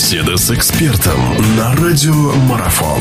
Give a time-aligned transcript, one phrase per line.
[0.00, 1.20] Беседа с экспертом
[1.56, 3.00] на радио Марафон.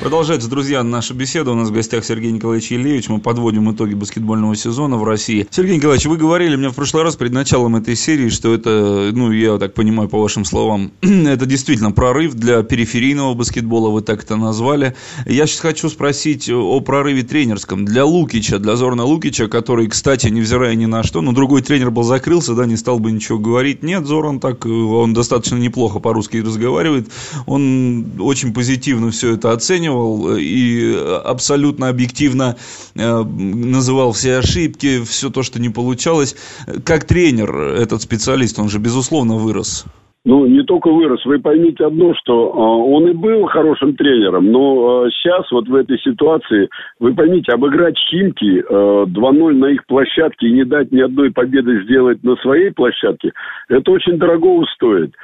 [0.00, 1.50] Продолжается, друзья, наша беседа.
[1.50, 3.08] У нас в гостях Сергей Николаевич Ильевич.
[3.08, 5.48] Мы подводим итоги баскетбольного сезона в России.
[5.50, 9.32] Сергей Николаевич, вы говорили мне в прошлый раз перед началом этой серии, что это, ну,
[9.32, 14.36] я так понимаю по вашим словам, это действительно прорыв для периферийного баскетбола, вы так это
[14.36, 14.94] назвали.
[15.26, 17.84] Я сейчас хочу спросить о прорыве тренерском.
[17.84, 22.04] Для Лукича, для Зорна Лукича, который, кстати, невзирая ни на что, ну, другой тренер был
[22.04, 23.82] закрылся, да, не стал бы ничего говорить.
[23.82, 27.08] Нет, Зоран так, он достаточно неплохо по-русски разговаривает.
[27.46, 32.56] Он очень позитивно все это оценивал оценивал и абсолютно объективно
[32.96, 36.36] э, называл все ошибки, все то, что не получалось.
[36.84, 39.84] Как тренер этот специалист, он же безусловно вырос.
[40.24, 41.24] Ну, не только вырос.
[41.24, 45.74] Вы поймите одно, что э, он и был хорошим тренером, но э, сейчас вот в
[45.74, 46.68] этой ситуации,
[46.98, 48.62] вы поймите, обыграть Химки э,
[49.06, 53.32] 2-0 на их площадке и не дать ни одной победы сделать на своей площадке,
[53.68, 55.14] это очень дорого стоит.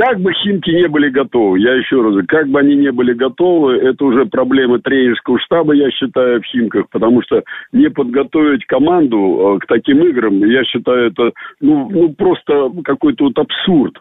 [0.00, 3.12] Как бы Химки не были готовы, я еще раз говорю, как бы они не были
[3.12, 7.42] готовы, это уже проблемы тренерского штаба, я считаю, в Химках, потому что
[7.72, 13.38] не подготовить команду э, к таким играм, я считаю, это ну, ну просто какой-то вот
[13.38, 13.98] абсурд.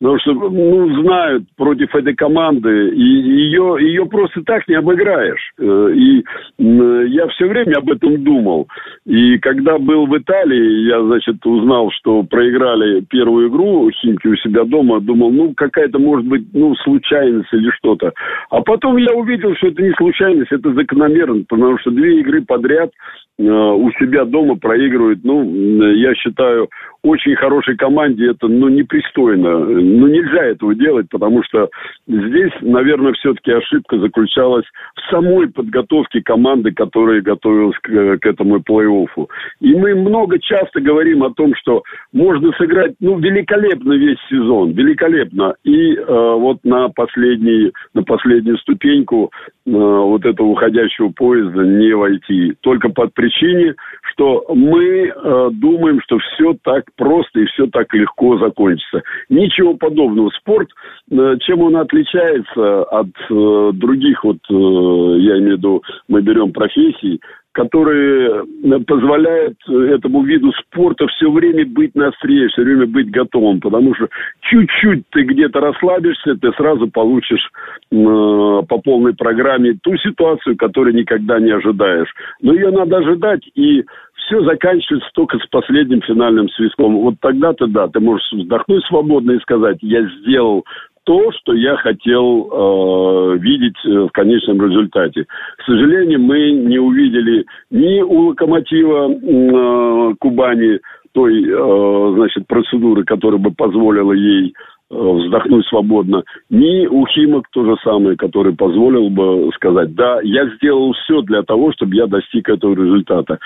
[0.00, 5.52] Потому что, ну, знают против этой команды, и ее, ее просто так не обыграешь.
[5.58, 6.24] Э, и
[6.58, 8.66] я все время об этом думал.
[9.06, 14.64] И когда был в Италии, я, значит, узнал, что проиграли первую игру Химки у себя
[14.64, 18.12] дома, думал, ну, какая-то, может быть, ну, случайность или что-то.
[18.50, 22.90] А потом я увидел, что это не случайность, это закономерно, потому что две игры подряд
[23.38, 25.44] э, у себя дома проигрывают, ну,
[25.92, 26.68] я считаю,
[27.04, 29.58] очень хорошей команде это, ну, непристойно.
[29.58, 31.68] Ну, нельзя этого делать, потому что
[32.08, 34.64] здесь, наверное, все-таки ошибка заключалась
[34.96, 39.28] в самой подготовке команды, которая готовилась к, к этому плей-оффу.
[39.60, 41.82] И мы много часто говорим о том, что
[42.14, 45.56] можно сыграть, ну, великолепно весь сезон, великолепно.
[45.62, 49.30] И э, вот на, последний, на последнюю ступеньку
[49.66, 52.54] э, вот этого уходящего поезда не войти.
[52.62, 53.74] Только под причине,
[54.12, 59.02] что мы э, думаем, что все так просто и все так легко закончится.
[59.28, 60.30] Ничего подобного.
[60.30, 60.68] Спорт,
[61.10, 66.52] э, чем он отличается от э, других, вот э, я имею в виду, мы берем
[66.52, 67.20] профессии,
[67.54, 68.44] которые
[68.86, 74.08] позволяют этому виду спорта все время быть на острие, все время быть готовым, потому что
[74.40, 77.48] чуть-чуть ты где-то расслабишься, ты сразу получишь
[77.92, 82.12] э, по полной программе ту ситуацию, которую никогда не ожидаешь.
[82.42, 83.84] Но ее надо ожидать, и
[84.26, 86.96] все заканчивается только с последним финальным свистком.
[86.98, 90.64] Вот тогда-то, да, ты можешь вздохнуть свободно и сказать, я сделал
[91.04, 95.24] то, что я хотел э, видеть э, в конечном результате.
[95.58, 100.80] К сожалению, мы не увидели ни у локомотива э, Кубани
[101.12, 104.54] той, э, значит, процедуры, которая бы позволила ей
[104.90, 110.92] вздохнуть свободно, ни у Химок то же самое, который позволил бы сказать, да, я сделал
[110.92, 113.38] все для того, чтобы я достиг этого результата.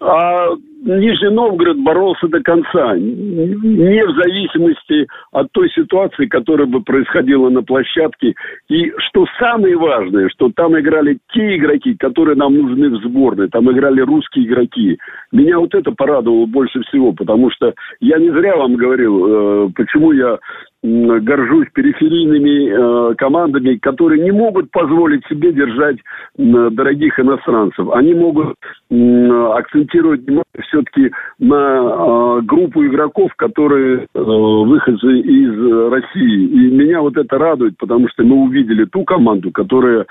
[0.00, 0.48] А
[0.82, 7.62] Нижний Новгород боролся до конца, не в зависимости от той ситуации, которая бы происходила на
[7.62, 8.34] площадке.
[8.68, 13.70] И что самое важное, что там играли те игроки, которые нам нужны в сборной, там
[13.70, 14.98] играли русские игроки.
[15.32, 20.12] Меня вот это порадовало больше всего, потому что я не зря вам говорил, э, почему
[20.12, 20.38] я
[20.82, 27.90] горжусь периферийными э, командами, которые не могут позволить себе держать э, дорогих иностранцев.
[27.92, 28.56] Они могут
[28.90, 36.46] э, акцентировать внимание все-таки на э, группу игроков, которые э, выходцы из России.
[36.46, 40.06] И меня вот это радует, потому что мы увидели ту команду, которая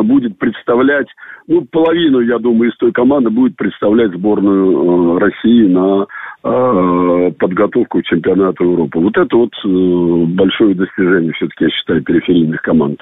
[0.00, 1.06] будет представлять,
[1.46, 6.06] ну, половину, я думаю, из той команды будет представлять сборную э, России на
[6.44, 8.98] э, подготовку к чемпионату Европы.
[8.98, 13.00] Вот это вот э, большое достижение, все-таки, я считаю, периферийных команд.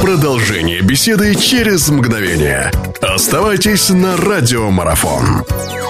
[0.00, 2.70] Продолжение беседы через мгновение.
[3.02, 5.85] Оставайтесь на радиомарафон.